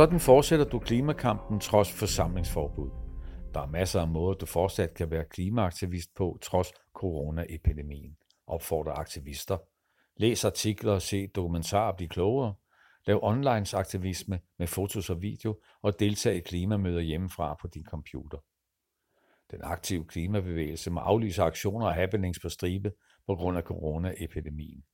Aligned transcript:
Sådan 0.00 0.20
fortsætter 0.20 0.64
du 0.64 0.78
klimakampen 0.78 1.60
trods 1.60 1.92
forsamlingsforbud. 1.92 2.90
Der 3.54 3.60
er 3.60 3.66
masser 3.66 4.00
af 4.00 4.08
måder, 4.08 4.34
du 4.34 4.46
fortsat 4.46 4.94
kan 4.94 5.10
være 5.10 5.24
klimaaktivist 5.24 6.14
på 6.14 6.38
trods 6.42 6.72
coronaepidemien. 6.94 8.16
Opfordrer 8.46 8.92
aktivister. 8.92 9.58
Læs 10.16 10.44
artikler 10.44 10.92
og 10.92 11.02
se 11.02 11.26
dokumentarer 11.26 11.96
bliv 11.96 12.08
klogere. 12.08 12.54
Lav 13.06 13.18
online 13.22 13.66
aktivisme 13.74 14.40
med 14.58 14.66
fotos 14.66 15.10
og 15.10 15.22
video 15.22 15.60
og 15.82 16.00
deltag 16.00 16.36
i 16.36 16.40
klimamøder 16.40 17.00
hjemmefra 17.00 17.56
på 17.60 17.68
din 17.68 17.84
computer. 17.84 18.38
Den 19.50 19.60
aktive 19.62 20.04
klimabevægelse 20.04 20.90
må 20.90 21.00
aflyse 21.00 21.42
aktioner 21.42 21.86
og 21.86 21.94
happenings 21.94 22.38
på 22.42 22.48
stribe 22.48 22.92
på 23.26 23.34
grund 23.34 23.56
af 23.56 23.62
coronaepidemien. 23.62 24.84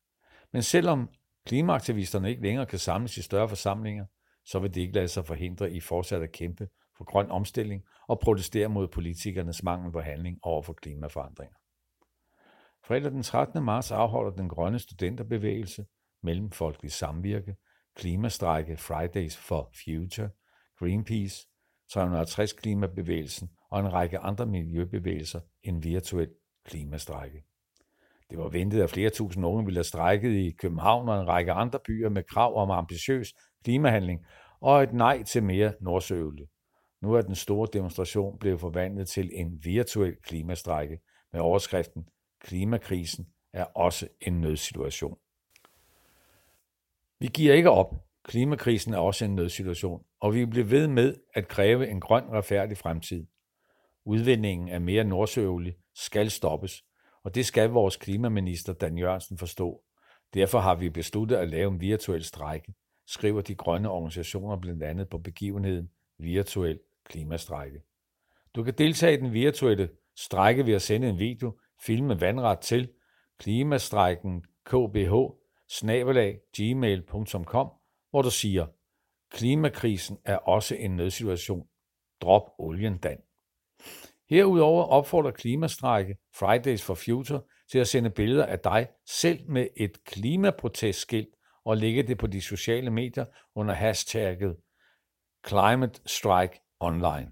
Men 0.52 0.62
selvom 0.62 1.08
klimaaktivisterne 1.46 2.30
ikke 2.30 2.42
længere 2.42 2.66
kan 2.66 2.78
samles 2.78 3.16
i 3.16 3.22
større 3.22 3.48
forsamlinger, 3.48 4.04
så 4.46 4.58
vil 4.58 4.74
det 4.74 4.80
ikke 4.80 4.94
lade 4.94 5.08
sig 5.08 5.26
forhindre 5.26 5.72
i 5.72 5.80
fortsat 5.80 6.22
at 6.22 6.32
kæmpe 6.32 6.68
for 6.96 7.04
grøn 7.04 7.30
omstilling 7.30 7.82
og 8.08 8.20
protestere 8.20 8.68
mod 8.68 8.88
politikernes 8.88 9.62
mangel 9.62 9.92
på 9.92 10.00
handling 10.00 10.38
over 10.42 10.62
for 10.62 10.72
klimaforandringer. 10.72 11.56
Fredag 12.84 13.10
den 13.10 13.22
13. 13.22 13.64
marts 13.64 13.90
afholder 13.90 14.30
den 14.30 14.48
grønne 14.48 14.78
studenterbevægelse, 14.78 15.86
Mellemfolkelig 16.22 16.92
Samvirke, 16.92 17.56
Klimastrække 17.96 18.76
Fridays 18.76 19.36
for 19.36 19.72
Future, 19.84 20.30
Greenpeace, 20.78 21.48
360 21.92 22.52
Klimabevægelsen 22.52 23.50
og 23.70 23.80
en 23.80 23.92
række 23.92 24.18
andre 24.18 24.46
miljøbevægelser 24.46 25.40
en 25.62 25.84
virtuel 25.84 26.30
klimastrække. 26.64 27.44
Det 28.30 28.38
var 28.38 28.48
ventet, 28.48 28.82
at 28.82 28.90
flere 28.90 29.10
tusind 29.10 29.46
unge 29.46 29.64
ville 29.64 29.78
have 29.78 29.84
strækket 29.84 30.30
i 30.30 30.50
København 30.50 31.08
og 31.08 31.20
en 31.20 31.28
række 31.28 31.52
andre 31.52 31.78
byer 31.86 32.08
med 32.08 32.22
krav 32.22 32.56
om 32.56 32.70
ambitiøs 32.70 33.34
klimahandling 33.64 34.26
og 34.60 34.82
et 34.82 34.92
nej 34.92 35.22
til 35.22 35.42
mere 35.42 35.72
nordsøolie. 35.80 36.46
Nu 37.02 37.14
er 37.14 37.22
den 37.22 37.34
store 37.34 37.68
demonstration 37.72 38.38
blevet 38.38 38.60
forvandlet 38.60 39.08
til 39.08 39.30
en 39.32 39.64
virtuel 39.64 40.16
klimastrække 40.22 40.98
med 41.32 41.40
overskriften 41.40 42.08
Klimakrisen 42.40 43.26
er 43.52 43.64
også 43.64 44.08
en 44.20 44.40
nødsituation. 44.40 45.18
Vi 47.20 47.26
giver 47.34 47.54
ikke 47.54 47.70
op. 47.70 47.94
Klimakrisen 48.24 48.94
er 48.94 48.98
også 48.98 49.24
en 49.24 49.34
nødsituation, 49.34 50.04
og 50.20 50.34
vi 50.34 50.46
bliver 50.46 50.66
ved 50.66 50.88
med 50.88 51.16
at 51.34 51.48
kræve 51.48 51.88
en 51.88 52.00
grøn, 52.00 52.24
retfærdig 52.30 52.78
fremtid. 52.78 53.26
Udvindingen 54.04 54.68
af 54.68 54.80
mere 54.80 55.04
nordsøolie 55.04 55.74
skal 55.94 56.30
stoppes, 56.30 56.84
og 57.26 57.34
det 57.34 57.46
skal 57.46 57.70
vores 57.70 57.96
klimaminister 57.96 58.72
Dan 58.72 58.98
Jørgensen 58.98 59.38
forstå. 59.38 59.82
Derfor 60.34 60.58
har 60.58 60.74
vi 60.74 60.90
besluttet 60.90 61.36
at 61.36 61.48
lave 61.48 61.72
en 61.72 61.80
virtuel 61.80 62.24
strække, 62.24 62.74
skriver 63.06 63.40
de 63.40 63.54
grønne 63.54 63.90
organisationer 63.90 64.56
blandt 64.56 64.82
andet 64.82 65.08
på 65.08 65.18
begivenheden 65.18 65.90
Virtuel 66.18 66.80
Klimastrække. 67.04 67.82
Du 68.54 68.62
kan 68.62 68.74
deltage 68.78 69.14
i 69.14 69.20
den 69.20 69.32
virtuelle 69.32 69.90
strække 70.16 70.66
ved 70.66 70.74
at 70.74 70.82
sende 70.82 71.08
en 71.08 71.18
video, 71.18 71.58
filme 71.80 72.20
vandret 72.20 72.60
til 72.60 72.92
klimastrækken 73.38 74.44
kbh 74.64 75.12
gmail.com, 76.56 77.70
hvor 78.10 78.22
du 78.22 78.30
siger, 78.30 78.66
klimakrisen 79.30 80.18
er 80.24 80.36
også 80.36 80.74
en 80.74 80.96
nødsituation. 80.96 81.66
Drop 82.20 82.42
olien, 82.58 82.98
Dan. 82.98 83.18
Herudover 84.30 84.84
opfordrer 84.84 85.30
Klimastrække 85.30 86.16
Fridays 86.38 86.82
for 86.82 86.94
Future 86.94 87.40
til 87.70 87.78
at 87.78 87.88
sende 87.88 88.10
billeder 88.10 88.46
af 88.46 88.58
dig 88.58 88.88
selv 89.08 89.50
med 89.50 89.66
et 89.76 90.04
klimaprotestskilt 90.04 91.28
og 91.64 91.76
lægge 91.76 92.02
det 92.02 92.18
på 92.18 92.26
de 92.26 92.40
sociale 92.40 92.90
medier 92.90 93.24
under 93.54 93.74
hashtagget 93.74 94.56
Climate 95.48 96.00
Strike 96.06 96.60
Online. 96.80 97.28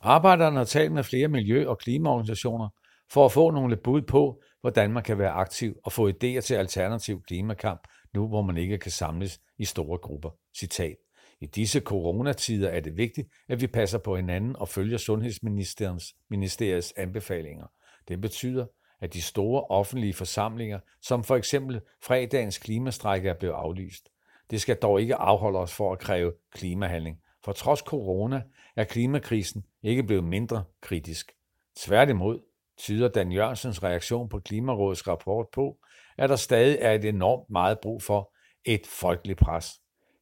Arbejderne 0.00 0.56
har 0.56 0.64
talt 0.64 0.92
med 0.92 1.04
flere 1.04 1.28
miljø- 1.28 1.68
og 1.68 1.78
klimaorganisationer 1.78 2.68
for 3.12 3.24
at 3.24 3.32
få 3.32 3.50
nogle 3.50 3.76
bud 3.76 4.02
på, 4.02 4.42
hvordan 4.60 4.92
man 4.92 5.02
kan 5.02 5.18
være 5.18 5.30
aktiv 5.30 5.76
og 5.84 5.92
få 5.92 6.08
idéer 6.08 6.40
til 6.40 6.54
alternativ 6.54 7.22
klimakamp, 7.22 7.80
nu 8.14 8.28
hvor 8.28 8.42
man 8.42 8.56
ikke 8.56 8.78
kan 8.78 8.90
samles 8.90 9.40
i 9.58 9.64
store 9.64 9.98
grupper. 9.98 10.30
Citat. 10.58 10.96
I 11.40 11.46
disse 11.46 11.80
coronatider 11.80 12.68
er 12.68 12.80
det 12.80 12.96
vigtigt, 12.96 13.28
at 13.48 13.60
vi 13.60 13.66
passer 13.66 13.98
på 13.98 14.16
hinanden 14.16 14.56
og 14.56 14.68
følger 14.68 14.98
Sundhedsministeriets 14.98 16.14
ministeriets 16.30 16.94
anbefalinger. 16.96 17.66
Det 18.08 18.20
betyder, 18.20 18.66
at 19.00 19.14
de 19.14 19.22
store 19.22 19.62
offentlige 19.62 20.14
forsamlinger, 20.14 20.80
som 21.02 21.24
for 21.24 21.36
eksempel 21.36 21.80
fredagens 22.02 22.58
klimastrække 22.58 23.28
er 23.28 23.34
blevet 23.34 23.54
aflyst. 23.54 24.08
Det 24.50 24.60
skal 24.60 24.76
dog 24.76 25.00
ikke 25.00 25.14
afholde 25.14 25.58
os 25.58 25.74
for 25.74 25.92
at 25.92 25.98
kræve 25.98 26.32
klimahandling, 26.52 27.20
for 27.44 27.52
trods 27.52 27.80
corona 27.80 28.42
er 28.76 28.84
klimakrisen 28.84 29.64
ikke 29.82 30.02
blevet 30.02 30.24
mindre 30.24 30.64
kritisk. 30.80 31.32
Tværtimod 31.76 32.40
tyder 32.78 33.08
Dan 33.08 33.32
Jørgensens 33.32 33.82
reaktion 33.82 34.28
på 34.28 34.38
Klimarådets 34.38 35.08
rapport 35.08 35.46
på, 35.52 35.78
at 36.18 36.30
der 36.30 36.36
stadig 36.36 36.78
er 36.80 36.92
et 36.92 37.04
enormt 37.04 37.50
meget 37.50 37.80
brug 37.80 38.02
for 38.02 38.32
et 38.64 38.86
folkeligt 38.86 39.38
pres. 39.38 39.80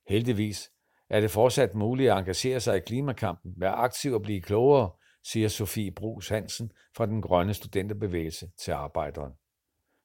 Heldigvis 0.09 0.71
er 1.15 1.21
det 1.21 1.31
fortsat 1.31 1.75
muligt 1.75 2.11
at 2.11 2.19
engagere 2.19 2.61
sig 2.61 2.77
i 2.77 2.81
klimakampen, 2.81 3.55
være 3.57 3.73
aktiv 3.73 4.13
og 4.13 4.23
blive 4.23 4.41
klogere, 4.41 4.91
siger 5.25 5.49
Sofie 5.49 5.91
Brugs 5.91 6.29
Hansen 6.29 6.73
fra 6.97 7.07
den 7.07 7.23
grønne 7.23 7.55
studenterbevægelse 7.55 8.51
til 8.59 8.73
arbejderen. 8.73 9.33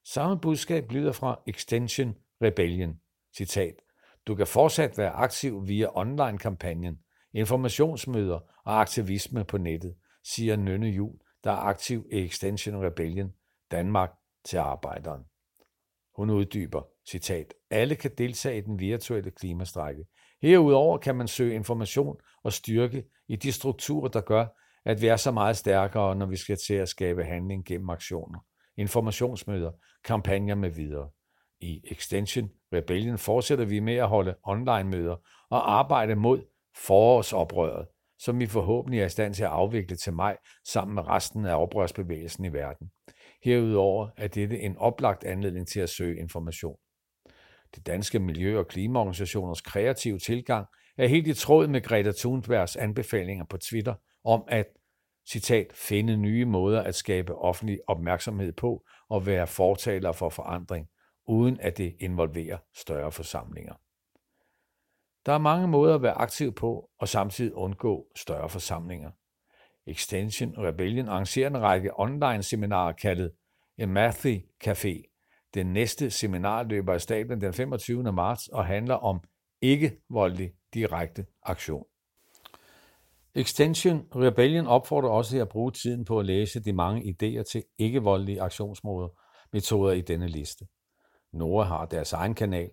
Samme 0.06 0.40
budskab 0.40 0.92
lyder 0.92 1.12
fra 1.12 1.42
Extension 1.47 2.16
Rebellion. 2.42 2.96
Citat. 3.38 3.74
Du 4.28 4.36
kan 4.36 4.47
fortsat 4.47 4.97
være 4.97 5.09
aktiv 5.09 5.68
via 5.68 5.97
online-kampagnen, 5.97 7.00
informationsmøder 7.34 8.40
og 8.66 8.81
aktivisme 8.81 9.44
på 9.44 9.58
nettet, 9.58 9.96
siger 10.24 10.56
Nynne 10.56 10.88
Jul, 10.88 11.14
der 11.44 11.52
er 11.52 11.56
aktiv 11.56 12.08
i 12.12 12.26
Extension 12.26 12.86
Rebellion 12.86 13.34
Danmark 13.72 14.12
til 14.46 14.58
arbejderen. 14.58 15.24
Hun 16.16 16.30
uddyber, 16.30 16.81
citat, 17.09 17.53
alle 17.70 17.96
kan 17.96 18.12
deltage 18.18 18.58
i 18.58 18.62
den 18.62 18.80
virtuelle 18.80 19.31
klimastrække. 19.31 20.06
Herudover 20.41 20.97
kan 20.97 21.16
man 21.16 21.27
søge 21.27 21.55
information 21.55 22.17
og 22.44 22.53
styrke 22.53 23.03
i 23.27 23.35
de 23.35 23.51
strukturer, 23.51 24.07
der 24.07 24.22
gør, 24.22 24.45
at 24.85 25.01
vi 25.01 25.07
er 25.07 25.16
så 25.16 25.31
meget 25.31 25.57
stærkere, 25.57 26.16
når 26.16 26.25
vi 26.25 26.35
skal 26.35 26.57
til 26.67 26.73
at 26.73 26.89
skabe 26.89 27.23
handling 27.23 27.66
gennem 27.66 27.89
aktioner, 27.89 28.39
informationsmøder, 28.78 29.72
kampagner 30.03 30.55
med 30.55 30.69
videre. 30.69 31.09
I 31.61 31.81
Extension 31.91 32.49
Rebellion 32.73 33.17
fortsætter 33.17 33.66
vi 33.66 33.79
med 33.79 33.95
at 33.95 34.07
holde 34.07 34.35
online-møder 34.44 35.16
og 35.49 35.72
arbejde 35.79 36.16
mod 36.16 36.41
forårsoprøret, 36.85 37.88
som 38.19 38.39
vi 38.39 38.47
forhåbentlig 38.47 39.01
er 39.01 39.05
i 39.05 39.09
stand 39.09 39.33
til 39.33 39.44
at 39.44 39.49
afvikle 39.49 39.95
til 39.95 40.13
maj 40.13 40.38
sammen 40.67 40.95
med 40.95 41.07
resten 41.07 41.45
af 41.45 41.61
oprørsbevægelsen 41.61 42.45
i 42.45 42.53
verden. 42.53 42.91
Herudover 43.44 44.09
er 44.17 44.28
dette 44.28 44.59
en 44.59 44.78
oplagt 44.78 45.23
anledning 45.23 45.67
til 45.67 45.79
at 45.79 45.89
søge 45.89 46.19
information. 46.19 46.75
Det 47.75 47.88
danske 47.88 48.19
miljø- 48.19 48.59
og 48.59 48.68
klimaorganisationers 48.68 49.62
kreative 49.62 50.19
tilgang 50.19 50.68
er 50.97 51.07
helt 51.07 51.28
i 51.28 51.34
tråd 51.34 51.68
med 51.68 51.81
Greta 51.81 52.12
Thunbergs 52.12 52.75
anbefalinger 52.75 53.46
på 53.46 53.57
Twitter 53.57 53.94
om 54.24 54.44
at 54.47 54.68
citat, 55.30 55.74
finde 55.74 56.18
nye 56.18 56.46
måder 56.46 56.81
at 56.81 56.96
skabe 56.96 57.35
offentlig 57.35 57.79
opmærksomhed 57.88 58.52
på 58.52 58.85
og 59.09 59.25
være 59.25 59.47
fortaler 59.47 60.12
for 60.12 60.29
forandring, 60.29 60.88
uden 61.28 61.59
at 61.59 61.78
det 61.78 61.96
involverer 62.00 62.58
større 62.75 63.12
forsamlinger. 63.12 63.74
Der 65.25 65.34
er 65.34 65.38
mange 65.38 65.68
måder 65.68 65.96
at 65.96 66.02
være 66.02 66.13
aktiv 66.13 66.53
på 66.53 66.90
og 67.00 67.08
samtidig 67.08 67.53
undgå 67.53 68.08
større 68.16 68.50
forsamlinger. 68.50 69.12
Extension 69.88 70.53
Rebellion 70.58 71.08
arrangerer 71.08 71.50
en 71.50 71.62
række 71.62 72.00
online 72.00 72.44
seminarer 72.44 72.91
kaldet 72.91 73.31
Empathy 73.78 74.38
Café. 74.68 75.18
Den 75.53 75.73
næste 75.73 76.11
seminar 76.11 76.63
løber 76.63 76.93
af 76.93 77.01
stablen 77.01 77.41
den 77.41 77.53
25. 77.53 78.11
marts 78.11 78.47
og 78.47 78.66
handler 78.66 78.96
om 78.96 79.19
ikke-voldelig 79.61 80.53
direkte 80.73 81.25
aktion. 81.43 81.85
Extension 83.35 84.07
Rebellion 84.16 84.67
opfordrer 84.67 85.09
også 85.09 85.31
til 85.31 85.37
at 85.37 85.49
bruge 85.49 85.72
tiden 85.72 86.05
på 86.05 86.19
at 86.19 86.25
læse 86.25 86.59
de 86.59 86.73
mange 86.73 87.01
idéer 87.01 87.43
til 87.43 87.63
ikke-voldelige 87.78 88.41
aktionsmåder 88.41 89.09
metoder 89.53 89.93
i 89.93 90.01
denne 90.01 90.28
liste. 90.28 90.67
Nora 91.31 91.63
har 91.63 91.85
deres 91.85 92.13
egen 92.13 92.35
kanal, 92.35 92.69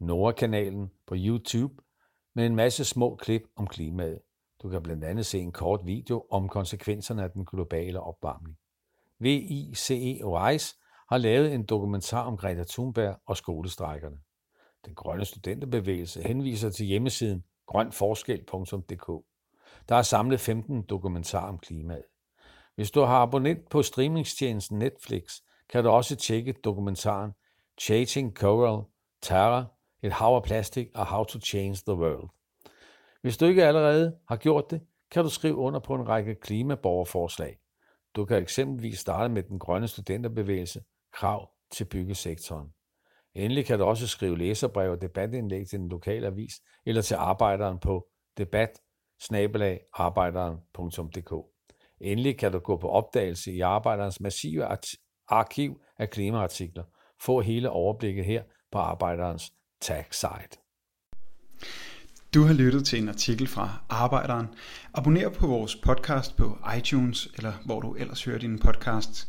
Nora-kanalen 0.00 0.90
på 1.06 1.14
YouTube, 1.18 1.74
med 2.34 2.46
en 2.46 2.56
masse 2.56 2.84
små 2.84 3.16
klip 3.16 3.42
om 3.56 3.66
klimaet. 3.66 4.20
Du 4.62 4.68
kan 4.68 4.82
blandt 4.82 5.04
andet 5.04 5.26
se 5.26 5.38
en 5.38 5.52
kort 5.52 5.80
video 5.84 6.26
om 6.30 6.48
konsekvenserne 6.48 7.22
af 7.22 7.30
den 7.30 7.44
globale 7.44 8.00
opvarmning. 8.00 8.56
VICE 9.18 10.20
RISE 10.22 10.76
har 11.10 11.18
lavet 11.18 11.54
en 11.54 11.64
dokumentar 11.64 12.22
om 12.22 12.36
Greta 12.36 12.64
Thunberg 12.68 13.16
og 13.26 13.36
skolestrækkerne. 13.36 14.16
Den 14.86 14.94
grønne 14.94 15.24
studenterbevægelse 15.24 16.22
henviser 16.22 16.70
til 16.70 16.86
hjemmesiden 16.86 17.44
grønforskel.dk. 17.66 19.24
Der 19.88 19.96
er 19.96 20.02
samlet 20.02 20.40
15 20.40 20.82
dokumentarer 20.82 21.48
om 21.48 21.58
klimaet. 21.58 22.04
Hvis 22.74 22.90
du 22.90 23.00
har 23.00 23.22
abonnent 23.22 23.68
på 23.68 23.82
streamingstjenesten 23.82 24.78
Netflix, 24.78 25.40
kan 25.68 25.84
du 25.84 25.90
også 25.90 26.16
tjekke 26.16 26.52
dokumentaren 26.52 27.32
Chasing 27.80 28.36
Coral, 28.36 28.84
Terra, 29.22 29.64
et 30.02 30.12
hav 30.12 30.34
af 30.34 30.42
plastik 30.42 30.88
og 30.94 31.06
How 31.06 31.24
to 31.24 31.38
Change 31.40 31.78
the 31.86 31.96
World. 31.96 32.28
Hvis 33.22 33.36
du 33.36 33.44
ikke 33.44 33.64
allerede 33.64 34.16
har 34.28 34.36
gjort 34.36 34.70
det, 34.70 34.80
kan 35.10 35.24
du 35.24 35.30
skrive 35.30 35.56
under 35.56 35.80
på 35.80 35.94
en 35.94 36.08
række 36.08 36.34
klimaborgerforslag. 36.34 37.58
Du 38.16 38.24
kan 38.24 38.36
eksempelvis 38.36 38.98
starte 38.98 39.34
med 39.34 39.42
den 39.42 39.58
grønne 39.58 39.88
studenterbevægelse, 39.88 40.82
krav 41.12 41.50
til 41.72 41.84
byggesektoren. 41.84 42.68
Endelig 43.34 43.66
kan 43.66 43.78
du 43.78 43.84
også 43.84 44.06
skrive 44.06 44.38
læserbrev 44.38 44.90
og 44.90 45.00
debatindlæg 45.00 45.68
til 45.68 45.78
den 45.78 45.88
lokale 45.88 46.26
avis 46.26 46.52
eller 46.86 47.02
til 47.02 47.14
arbejderen 47.14 47.78
på 47.78 48.06
debat 48.38 48.80
Endelig 52.00 52.38
kan 52.38 52.52
du 52.52 52.58
gå 52.58 52.76
på 52.76 52.88
opdagelse 52.88 53.52
i 53.52 53.60
arbejderens 53.60 54.20
massive 54.20 54.66
arkiv 55.28 55.80
af 55.98 56.10
klimaartikler. 56.10 56.84
Få 57.20 57.40
hele 57.40 57.70
overblikket 57.70 58.24
her 58.24 58.42
på 58.72 58.78
arbejderens 58.78 59.52
tag 59.80 60.06
site. 60.10 60.58
Du 62.34 62.42
har 62.42 62.54
lyttet 62.54 62.86
til 62.86 63.02
en 63.02 63.08
artikel 63.08 63.46
fra 63.46 63.82
Arbejderen. 63.88 64.46
Abonner 64.94 65.28
på 65.28 65.46
vores 65.46 65.76
podcast 65.76 66.36
på 66.36 66.58
iTunes, 66.78 67.28
eller 67.36 67.52
hvor 67.64 67.80
du 67.80 67.94
ellers 67.94 68.24
hører 68.24 68.38
din 68.38 68.58
podcast. 68.58 69.28